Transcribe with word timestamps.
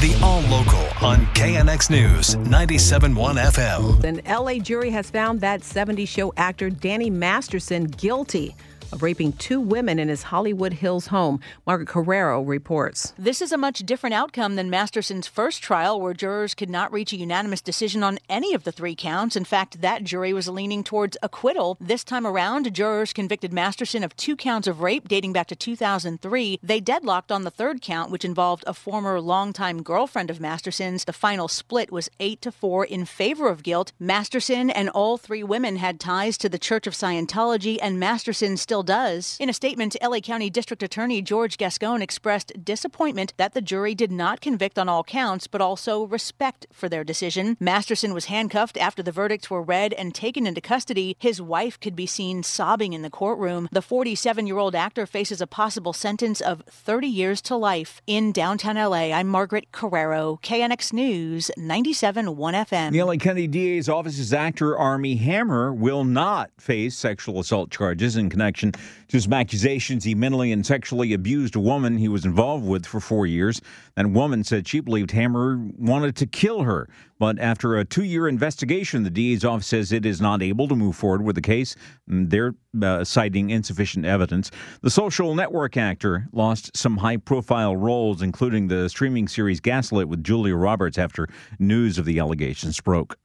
The 0.00 0.18
All 0.22 0.40
Local 0.40 0.80
on 1.06 1.26
KNX 1.34 1.90
News 1.90 2.34
97.1 2.36 3.36
FM. 3.36 4.02
An 4.02 4.22
LA 4.26 4.54
jury 4.54 4.88
has 4.88 5.10
found 5.10 5.42
that 5.42 5.62
70 5.62 6.06
show 6.06 6.32
actor 6.38 6.70
Danny 6.70 7.10
Masterson 7.10 7.84
guilty 7.84 8.56
of 8.92 9.02
raping 9.02 9.32
two 9.32 9.60
women 9.60 9.98
in 9.98 10.08
his 10.08 10.24
Hollywood 10.24 10.74
Hills 10.74 11.08
home. 11.08 11.40
Margaret 11.66 11.88
Carrero 11.88 12.46
reports. 12.46 13.12
This 13.18 13.40
is 13.40 13.52
a 13.52 13.58
much 13.58 13.80
different 13.80 14.14
outcome 14.14 14.56
than 14.56 14.70
Masterson's 14.70 15.26
first 15.26 15.62
trial, 15.62 16.00
where 16.00 16.14
jurors 16.14 16.54
could 16.54 16.70
not 16.70 16.92
reach 16.92 17.12
a 17.12 17.16
unanimous 17.16 17.60
decision 17.60 18.02
on 18.02 18.18
any 18.28 18.54
of 18.54 18.64
the 18.64 18.72
three 18.72 18.94
counts. 18.94 19.36
In 19.36 19.44
fact, 19.44 19.80
that 19.80 20.04
jury 20.04 20.32
was 20.32 20.48
leaning 20.48 20.84
towards 20.84 21.16
acquittal. 21.22 21.76
This 21.80 22.04
time 22.04 22.26
around, 22.26 22.72
jurors 22.74 23.12
convicted 23.12 23.52
Masterson 23.52 24.04
of 24.04 24.16
two 24.16 24.36
counts 24.36 24.66
of 24.66 24.80
rape 24.80 25.08
dating 25.08 25.32
back 25.32 25.46
to 25.48 25.56
2003. 25.56 26.58
They 26.62 26.80
deadlocked 26.80 27.32
on 27.32 27.44
the 27.44 27.50
third 27.50 27.80
count, 27.80 28.10
which 28.10 28.24
involved 28.24 28.64
a 28.66 28.74
former 28.74 29.20
longtime 29.20 29.82
girlfriend 29.82 30.30
of 30.30 30.40
Masterson's. 30.40 31.04
The 31.04 31.12
final 31.12 31.48
split 31.48 31.92
was 31.92 32.10
8 32.18 32.40
to 32.42 32.52
4 32.52 32.84
in 32.84 33.04
favor 33.04 33.48
of 33.48 33.62
guilt. 33.62 33.92
Masterson 33.98 34.70
and 34.70 34.88
all 34.90 35.16
three 35.16 35.42
women 35.42 35.76
had 35.76 36.00
ties 36.00 36.36
to 36.38 36.48
the 36.48 36.58
Church 36.58 36.86
of 36.86 36.94
Scientology, 36.94 37.78
and 37.80 38.00
Masterson 38.00 38.56
still 38.56 38.79
does. 38.82 39.36
In 39.40 39.48
a 39.48 39.54
statement, 39.54 39.96
LA 40.02 40.20
County 40.20 40.50
District 40.50 40.82
Attorney 40.82 41.22
George 41.22 41.58
Gascon 41.58 42.02
expressed 42.02 42.64
disappointment 42.64 43.34
that 43.36 43.54
the 43.54 43.60
jury 43.60 43.94
did 43.94 44.12
not 44.12 44.40
convict 44.40 44.78
on 44.78 44.88
all 44.88 45.04
counts, 45.04 45.46
but 45.46 45.60
also 45.60 46.04
respect 46.04 46.66
for 46.72 46.88
their 46.88 47.04
decision. 47.04 47.56
Masterson 47.60 48.14
was 48.14 48.26
handcuffed 48.26 48.76
after 48.76 49.02
the 49.02 49.12
verdicts 49.12 49.50
were 49.50 49.62
read 49.62 49.92
and 49.94 50.14
taken 50.14 50.46
into 50.46 50.60
custody. 50.60 51.16
His 51.18 51.40
wife 51.40 51.78
could 51.80 51.96
be 51.96 52.06
seen 52.06 52.42
sobbing 52.42 52.92
in 52.92 53.02
the 53.02 53.10
courtroom. 53.10 53.68
The 53.72 53.82
47 53.82 54.46
year 54.46 54.58
old 54.58 54.74
actor 54.74 55.06
faces 55.06 55.40
a 55.40 55.46
possible 55.46 55.92
sentence 55.92 56.40
of 56.40 56.62
30 56.68 57.06
years 57.06 57.40
to 57.42 57.56
life. 57.56 58.00
In 58.06 58.32
downtown 58.32 58.76
LA, 58.76 59.12
I'm 59.12 59.28
Margaret 59.28 59.72
Carrero, 59.72 60.40
KNX 60.42 60.92
News 60.92 61.50
97.1 61.58 62.34
FM. 62.36 62.92
The 62.92 63.02
LA 63.02 63.16
County 63.16 63.46
DA's 63.46 63.88
office's 63.88 64.32
actor 64.32 64.76
Armie 64.76 65.16
Hammer 65.16 65.72
will 65.72 66.04
not 66.04 66.50
face 66.58 66.96
sexual 66.96 67.40
assault 67.40 67.70
charges 67.70 68.16
in 68.16 68.30
connection 68.30 68.69
to 69.08 69.20
some 69.20 69.32
accusations 69.32 70.04
he 70.04 70.14
mentally 70.14 70.52
and 70.52 70.64
sexually 70.64 71.12
abused 71.12 71.56
a 71.56 71.60
woman 71.60 71.98
he 71.98 72.08
was 72.08 72.24
involved 72.24 72.64
with 72.64 72.86
for 72.86 73.00
four 73.00 73.26
years. 73.26 73.60
That 73.96 74.10
woman 74.10 74.44
said 74.44 74.68
she 74.68 74.80
believed 74.80 75.10
Hammer 75.10 75.58
wanted 75.78 76.16
to 76.16 76.26
kill 76.26 76.62
her. 76.62 76.88
But 77.18 77.38
after 77.38 77.76
a 77.76 77.84
two 77.84 78.04
year 78.04 78.28
investigation, 78.28 79.02
the 79.02 79.10
DA's 79.10 79.44
office 79.44 79.66
says 79.66 79.92
it 79.92 80.06
is 80.06 80.20
not 80.20 80.42
able 80.42 80.68
to 80.68 80.74
move 80.74 80.96
forward 80.96 81.22
with 81.22 81.34
the 81.34 81.42
case. 81.42 81.76
They're 82.06 82.54
uh, 82.82 83.04
citing 83.04 83.50
insufficient 83.50 84.06
evidence. 84.06 84.50
The 84.80 84.90
social 84.90 85.34
network 85.34 85.76
actor 85.76 86.28
lost 86.32 86.76
some 86.76 86.96
high 86.96 87.18
profile 87.18 87.76
roles, 87.76 88.22
including 88.22 88.68
the 88.68 88.88
streaming 88.88 89.28
series 89.28 89.60
Gaslit 89.60 90.08
with 90.08 90.24
Julia 90.24 90.56
Roberts 90.56 90.96
after 90.96 91.28
news 91.58 91.98
of 91.98 92.06
the 92.06 92.18
allegations 92.18 92.80
broke. 92.80 93.18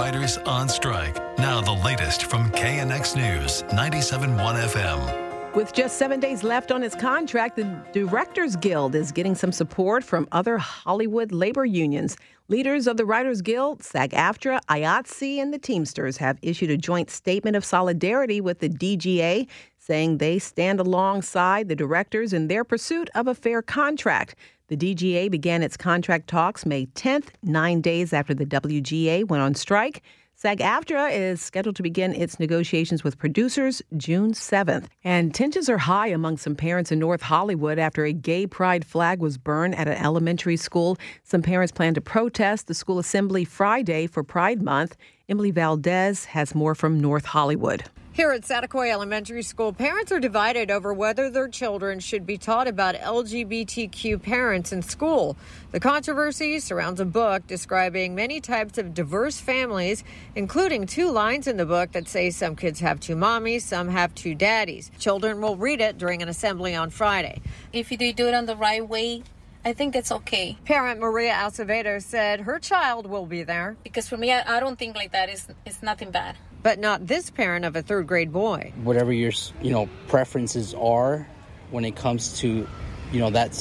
Writers 0.00 0.38
on 0.38 0.66
strike. 0.66 1.14
Now 1.36 1.60
the 1.60 1.74
latest 1.84 2.24
from 2.24 2.50
KNX 2.52 3.16
News 3.16 3.64
97.1 3.64 4.34
FM. 4.72 5.54
With 5.54 5.74
just 5.74 5.98
seven 5.98 6.18
days 6.20 6.42
left 6.42 6.72
on 6.72 6.80
his 6.80 6.94
contract, 6.94 7.56
the 7.56 7.64
Directors 7.92 8.56
Guild 8.56 8.94
is 8.94 9.12
getting 9.12 9.34
some 9.34 9.52
support 9.52 10.02
from 10.02 10.26
other 10.32 10.56
Hollywood 10.56 11.32
labor 11.32 11.66
unions. 11.66 12.16
Leaders 12.48 12.86
of 12.86 12.96
the 12.96 13.04
Writers 13.04 13.42
Guild, 13.42 13.82
SAG 13.82 14.12
AFTRA, 14.12 14.60
IATSE, 14.70 15.38
and 15.38 15.52
the 15.52 15.58
Teamsters 15.58 16.16
have 16.16 16.38
issued 16.40 16.70
a 16.70 16.78
joint 16.78 17.10
statement 17.10 17.54
of 17.54 17.64
solidarity 17.64 18.40
with 18.40 18.60
the 18.60 18.70
DGA, 18.70 19.46
saying 19.90 20.18
they 20.18 20.38
stand 20.38 20.78
alongside 20.78 21.68
the 21.68 21.74
directors 21.74 22.32
in 22.32 22.46
their 22.46 22.62
pursuit 22.62 23.10
of 23.16 23.26
a 23.26 23.34
fair 23.34 23.60
contract. 23.60 24.36
The 24.68 24.76
DGA 24.76 25.28
began 25.28 25.64
its 25.64 25.76
contract 25.76 26.28
talks 26.28 26.64
May 26.64 26.86
10th, 26.86 27.30
nine 27.42 27.80
days 27.80 28.12
after 28.12 28.32
the 28.32 28.46
WGA 28.46 29.26
went 29.26 29.42
on 29.42 29.56
strike. 29.56 30.04
SAG 30.36 30.60
AFTRA 30.60 31.10
is 31.10 31.42
scheduled 31.42 31.74
to 31.74 31.82
begin 31.82 32.14
its 32.14 32.38
negotiations 32.38 33.02
with 33.02 33.18
producers 33.18 33.82
June 33.96 34.30
7th. 34.32 34.86
And 35.02 35.34
tensions 35.34 35.68
are 35.68 35.78
high 35.78 36.06
among 36.06 36.36
some 36.36 36.54
parents 36.54 36.92
in 36.92 37.00
North 37.00 37.22
Hollywood 37.22 37.80
after 37.80 38.04
a 38.04 38.12
gay 38.12 38.46
pride 38.46 38.84
flag 38.84 39.18
was 39.18 39.38
burned 39.38 39.74
at 39.74 39.88
an 39.88 39.98
elementary 39.98 40.56
school. 40.56 40.98
Some 41.24 41.42
parents 41.42 41.72
plan 41.72 41.94
to 41.94 42.00
protest 42.00 42.68
the 42.68 42.74
school 42.74 43.00
assembly 43.00 43.44
Friday 43.44 44.06
for 44.06 44.22
Pride 44.22 44.62
Month. 44.62 44.96
Emily 45.28 45.50
Valdez 45.50 46.26
has 46.26 46.54
more 46.54 46.76
from 46.76 47.00
North 47.00 47.24
Hollywood. 47.24 47.82
Here 48.12 48.32
at 48.32 48.42
Saticoy 48.42 48.90
Elementary 48.90 49.42
School, 49.42 49.72
parents 49.72 50.10
are 50.10 50.18
divided 50.18 50.68
over 50.68 50.92
whether 50.92 51.30
their 51.30 51.46
children 51.46 52.00
should 52.00 52.26
be 52.26 52.36
taught 52.36 52.66
about 52.66 52.96
LGBTQ 52.96 54.20
parents 54.20 54.72
in 54.72 54.82
school. 54.82 55.36
The 55.70 55.78
controversy 55.78 56.58
surrounds 56.58 56.98
a 56.98 57.04
book 57.04 57.46
describing 57.46 58.16
many 58.16 58.40
types 58.40 58.78
of 58.78 58.94
diverse 58.94 59.38
families, 59.38 60.02
including 60.34 60.88
two 60.88 61.08
lines 61.08 61.46
in 61.46 61.56
the 61.56 61.64
book 61.64 61.92
that 61.92 62.08
say 62.08 62.30
some 62.30 62.56
kids 62.56 62.80
have 62.80 62.98
two 62.98 63.14
mommies, 63.14 63.62
some 63.62 63.88
have 63.88 64.12
two 64.16 64.34
daddies. 64.34 64.90
Children 64.98 65.40
will 65.40 65.56
read 65.56 65.80
it 65.80 65.96
during 65.96 66.20
an 66.20 66.28
assembly 66.28 66.74
on 66.74 66.90
Friday. 66.90 67.40
If 67.72 67.90
they 67.90 68.10
do 68.10 68.26
it 68.26 68.34
on 68.34 68.46
the 68.46 68.56
right 68.56 68.86
way, 68.86 69.22
I 69.64 69.72
think 69.72 69.94
that's 69.94 70.10
okay. 70.10 70.58
Parent 70.64 70.98
Maria 70.98 71.32
Acevedo 71.32 72.02
said 72.02 72.40
her 72.40 72.58
child 72.58 73.06
will 73.06 73.26
be 73.26 73.44
there. 73.44 73.76
Because 73.84 74.08
for 74.08 74.16
me, 74.16 74.32
I, 74.32 74.56
I 74.56 74.58
don't 74.58 74.80
think 74.80 74.96
like 74.96 75.12
that 75.12 75.28
is 75.30 75.46
is 75.64 75.80
nothing 75.80 76.10
bad. 76.10 76.36
But 76.62 76.78
not 76.78 77.06
this 77.06 77.30
parent 77.30 77.64
of 77.64 77.76
a 77.76 77.82
third 77.82 78.06
grade 78.06 78.32
boy. 78.32 78.72
Whatever 78.82 79.12
your 79.12 79.32
you 79.62 79.70
know 79.70 79.88
preferences 80.08 80.74
are 80.74 81.26
when 81.70 81.84
it 81.84 81.96
comes 81.96 82.38
to 82.40 82.66
you 83.12 83.18
know 83.18 83.30
that 83.30 83.54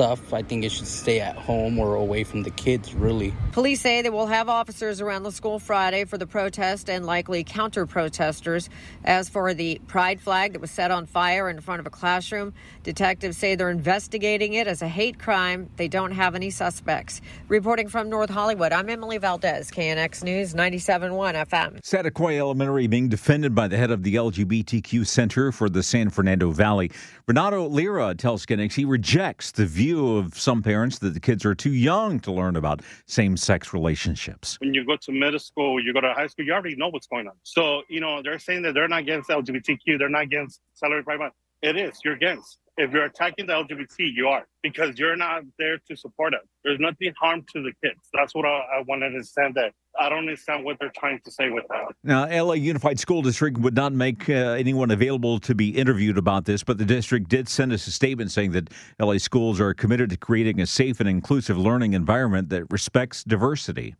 stuff, 0.00 0.32
I 0.32 0.40
think 0.40 0.64
it 0.64 0.72
should 0.72 0.86
stay 0.86 1.20
at 1.20 1.36
home 1.36 1.78
or 1.78 1.94
away 1.94 2.24
from 2.24 2.42
the 2.42 2.50
kids, 2.50 2.94
really. 2.94 3.34
Police 3.52 3.82
say 3.82 4.00
they 4.00 4.08
will 4.08 4.28
have 4.28 4.48
officers 4.48 5.02
around 5.02 5.24
the 5.24 5.30
school 5.30 5.58
Friday 5.58 6.06
for 6.06 6.16
the 6.16 6.26
protest 6.26 6.88
and 6.88 7.04
likely 7.04 7.44
counter 7.44 7.84
protesters. 7.84 8.70
As 9.04 9.28
for 9.28 9.52
the 9.52 9.78
pride 9.88 10.18
flag 10.18 10.54
that 10.54 10.60
was 10.62 10.70
set 10.70 10.90
on 10.90 11.04
fire 11.04 11.50
in 11.50 11.60
front 11.60 11.80
of 11.80 11.86
a 11.86 11.90
classroom, 11.90 12.54
detectives 12.82 13.36
say 13.36 13.56
they're 13.56 13.68
investigating 13.68 14.54
it 14.54 14.66
as 14.66 14.80
a 14.80 14.88
hate 14.88 15.18
crime. 15.18 15.68
They 15.76 15.86
don't 15.86 16.12
have 16.12 16.34
any 16.34 16.48
suspects. 16.48 17.20
Reporting 17.48 17.90
from 17.90 18.08
North 18.08 18.30
Hollywood, 18.30 18.72
I'm 18.72 18.88
Emily 18.88 19.18
Valdez, 19.18 19.70
KNX 19.70 20.24
News 20.24 20.54
97.1 20.54 21.34
FM. 21.46 21.78
Saticoy 21.82 22.38
Elementary 22.38 22.86
being 22.86 23.10
defended 23.10 23.54
by 23.54 23.68
the 23.68 23.76
head 23.76 23.90
of 23.90 24.02
the 24.02 24.14
LGBTQ 24.14 25.06
Center 25.06 25.52
for 25.52 25.68
the 25.68 25.82
San 25.82 26.08
Fernando 26.08 26.52
Valley. 26.52 26.90
Renato 27.26 27.68
Lira 27.68 28.14
tells 28.14 28.46
KNX 28.46 28.72
he 28.72 28.86
rejects 28.86 29.52
the 29.52 29.66
view 29.66 29.89
of 29.98 30.38
some 30.38 30.62
parents 30.62 30.98
that 30.98 31.14
the 31.14 31.20
kids 31.20 31.44
are 31.44 31.54
too 31.54 31.72
young 31.72 32.20
to 32.20 32.32
learn 32.32 32.56
about 32.56 32.82
same 33.06 33.36
sex 33.36 33.72
relationships. 33.72 34.56
When 34.60 34.74
you 34.74 34.84
go 34.84 34.96
to 34.96 35.12
middle 35.12 35.38
school, 35.38 35.82
you 35.82 35.92
go 35.92 36.00
to 36.00 36.12
high 36.12 36.26
school, 36.26 36.44
you 36.44 36.52
already 36.52 36.76
know 36.76 36.88
what's 36.88 37.06
going 37.06 37.26
on. 37.26 37.34
So, 37.42 37.82
you 37.88 38.00
know, 38.00 38.22
they're 38.22 38.38
saying 38.38 38.62
that 38.62 38.74
they're 38.74 38.88
not 38.88 39.00
against 39.00 39.30
LGBTQ, 39.30 39.98
they're 39.98 40.08
not 40.08 40.22
against 40.22 40.60
salary 40.74 41.02
month. 41.06 41.34
It 41.62 41.76
is, 41.76 41.98
you're 42.04 42.14
against. 42.14 42.58
If 42.80 42.92
you're 42.92 43.04
attacking 43.04 43.46
the 43.46 43.52
LGBT, 43.52 44.10
you 44.14 44.28
are 44.28 44.46
because 44.62 44.98
you're 44.98 45.14
not 45.14 45.42
there 45.58 45.76
to 45.90 45.94
support 45.94 46.32
it. 46.32 46.40
There's 46.64 46.80
nothing 46.80 47.12
harm 47.20 47.44
to 47.54 47.62
the 47.62 47.72
kids. 47.84 48.00
That's 48.14 48.34
what 48.34 48.46
I, 48.46 48.78
I 48.78 48.82
want 48.88 49.02
to 49.02 49.06
understand. 49.06 49.54
That 49.54 49.72
I 49.98 50.08
don't 50.08 50.20
understand 50.20 50.64
what 50.64 50.78
they're 50.80 50.92
trying 50.96 51.20
to 51.26 51.30
say 51.30 51.50
with 51.50 51.64
that. 51.68 51.94
Now, 52.02 52.24
LA 52.26 52.54
Unified 52.54 52.98
School 52.98 53.20
District 53.20 53.58
would 53.58 53.74
not 53.74 53.92
make 53.92 54.30
uh, 54.30 54.32
anyone 54.32 54.90
available 54.90 55.38
to 55.40 55.54
be 55.54 55.76
interviewed 55.76 56.16
about 56.16 56.46
this, 56.46 56.64
but 56.64 56.78
the 56.78 56.86
district 56.86 57.28
did 57.28 57.50
send 57.50 57.70
us 57.74 57.86
a 57.86 57.90
statement 57.90 58.30
saying 58.30 58.52
that 58.52 58.70
LA 58.98 59.18
schools 59.18 59.60
are 59.60 59.74
committed 59.74 60.08
to 60.08 60.16
creating 60.16 60.58
a 60.58 60.66
safe 60.66 61.00
and 61.00 61.08
inclusive 61.08 61.58
learning 61.58 61.92
environment 61.92 62.48
that 62.48 62.64
respects 62.70 63.22
diversity. 63.24 63.94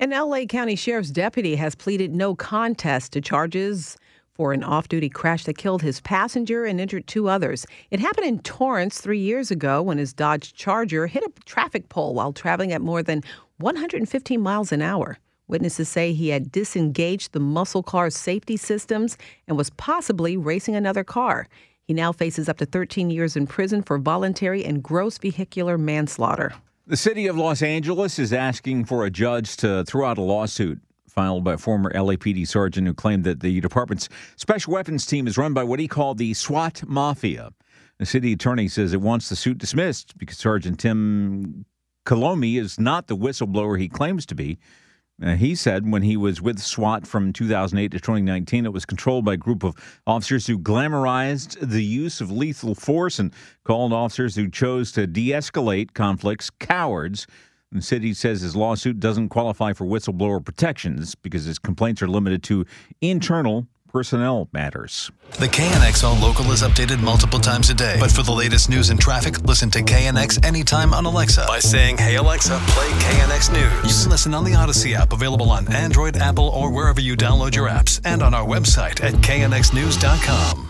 An 0.00 0.10
LA 0.10 0.46
County 0.46 0.74
Sheriff's 0.74 1.10
deputy 1.10 1.54
has 1.54 1.76
pleaded 1.76 2.12
no 2.12 2.34
contest 2.34 3.12
to 3.12 3.20
charges 3.20 3.96
for 4.40 4.54
an 4.54 4.64
off 4.64 4.88
duty 4.88 5.10
crash 5.10 5.44
that 5.44 5.58
killed 5.58 5.82
his 5.82 6.00
passenger 6.00 6.64
and 6.64 6.80
injured 6.80 7.06
two 7.06 7.28
others. 7.28 7.66
It 7.90 8.00
happened 8.00 8.26
in 8.26 8.38
Torrance 8.38 8.98
three 8.98 9.18
years 9.18 9.50
ago 9.50 9.82
when 9.82 9.98
his 9.98 10.14
Dodge 10.14 10.54
Charger 10.54 11.06
hit 11.06 11.22
a 11.22 11.30
traffic 11.44 11.90
pole 11.90 12.14
while 12.14 12.32
traveling 12.32 12.72
at 12.72 12.80
more 12.80 13.02
than 13.02 13.22
115 13.58 14.40
miles 14.40 14.72
an 14.72 14.80
hour. 14.80 15.18
Witnesses 15.46 15.90
say 15.90 16.14
he 16.14 16.30
had 16.30 16.50
disengaged 16.50 17.32
the 17.32 17.38
muscle 17.38 17.82
car's 17.82 18.16
safety 18.16 18.56
systems 18.56 19.18
and 19.46 19.58
was 19.58 19.68
possibly 19.68 20.38
racing 20.38 20.74
another 20.74 21.04
car. 21.04 21.46
He 21.82 21.92
now 21.92 22.10
faces 22.10 22.48
up 22.48 22.56
to 22.56 22.64
13 22.64 23.10
years 23.10 23.36
in 23.36 23.46
prison 23.46 23.82
for 23.82 23.98
voluntary 23.98 24.64
and 24.64 24.82
gross 24.82 25.18
vehicular 25.18 25.76
manslaughter. 25.76 26.54
The 26.86 26.96
city 26.96 27.26
of 27.26 27.36
Los 27.36 27.60
Angeles 27.60 28.18
is 28.18 28.32
asking 28.32 28.86
for 28.86 29.04
a 29.04 29.10
judge 29.10 29.58
to 29.58 29.84
throw 29.84 30.06
out 30.06 30.16
a 30.16 30.22
lawsuit 30.22 30.80
filed 31.10 31.44
by 31.44 31.54
a 31.54 31.58
former 31.58 31.92
LAPD 31.92 32.46
sergeant 32.46 32.86
who 32.86 32.94
claimed 32.94 33.24
that 33.24 33.40
the 33.40 33.60
department's 33.60 34.08
special 34.36 34.72
weapons 34.72 35.06
team 35.06 35.26
is 35.26 35.36
run 35.36 35.52
by 35.52 35.64
what 35.64 35.80
he 35.80 35.88
called 35.88 36.18
the 36.18 36.34
SWAT 36.34 36.82
mafia. 36.86 37.50
The 37.98 38.06
city 38.06 38.32
attorney 38.32 38.68
says 38.68 38.94
it 38.94 39.00
wants 39.00 39.28
the 39.28 39.36
suit 39.36 39.58
dismissed 39.58 40.16
because 40.16 40.38
Sergeant 40.38 40.80
Tim 40.80 41.66
Colomey 42.06 42.58
is 42.58 42.80
not 42.80 43.08
the 43.08 43.16
whistleblower 43.16 43.78
he 43.78 43.88
claims 43.88 44.24
to 44.26 44.34
be. 44.34 44.58
Uh, 45.22 45.34
he 45.34 45.54
said 45.54 45.90
when 45.90 46.02
he 46.02 46.16
was 46.16 46.40
with 46.40 46.58
SWAT 46.58 47.06
from 47.06 47.32
2008 47.32 47.90
to 47.90 47.98
2019, 47.98 48.64
it 48.64 48.72
was 48.72 48.86
controlled 48.86 49.24
by 49.24 49.34
a 49.34 49.36
group 49.36 49.62
of 49.62 49.76
officers 50.06 50.46
who 50.46 50.58
glamorized 50.58 51.58
the 51.60 51.84
use 51.84 52.20
of 52.22 52.30
lethal 52.30 52.74
force 52.74 53.18
and 53.18 53.32
called 53.64 53.92
officers 53.92 54.34
who 54.34 54.48
chose 54.48 54.92
to 54.92 55.06
de 55.06 55.28
escalate 55.28 55.92
conflicts 55.92 56.48
cowards. 56.48 57.26
The 57.72 57.82
city 57.82 58.14
says 58.14 58.40
his 58.40 58.56
lawsuit 58.56 58.98
doesn't 58.98 59.28
qualify 59.28 59.74
for 59.74 59.84
whistleblower 59.84 60.44
protections 60.44 61.14
because 61.14 61.44
his 61.44 61.60
complaints 61.60 62.02
are 62.02 62.08
limited 62.08 62.42
to 62.44 62.66
internal 63.00 63.68
personnel 63.86 64.48
matters. 64.52 65.10
The 65.38 65.46
KNXL 65.46 66.20
local 66.20 66.50
is 66.50 66.62
updated 66.62 67.00
multiple 67.00 67.38
times 67.38 67.70
a 67.70 67.74
day. 67.74 67.96
But 68.00 68.10
for 68.10 68.22
the 68.24 68.32
latest 68.32 68.70
news 68.70 68.90
and 68.90 69.00
traffic, 69.00 69.40
listen 69.42 69.70
to 69.70 69.82
KNX 69.82 70.44
anytime 70.44 70.92
on 70.92 71.06
Alexa 71.06 71.44
by 71.46 71.60
saying, 71.60 71.98
Hey 71.98 72.16
Alexa, 72.16 72.58
play 72.68 72.88
KNX 72.88 73.52
News. 73.52 73.96
You 73.96 74.02
can 74.02 74.10
listen 74.10 74.34
on 74.34 74.42
the 74.42 74.52
Audacy 74.52 74.94
app, 74.94 75.12
available 75.12 75.50
on 75.50 75.72
Android, 75.72 76.16
Apple, 76.16 76.48
or 76.48 76.72
wherever 76.72 77.00
you 77.00 77.16
download 77.16 77.54
your 77.54 77.68
apps, 77.68 78.00
and 78.04 78.20
on 78.22 78.34
our 78.34 78.44
website 78.46 79.02
at 79.02 79.14
knxnews.com. 79.14 80.69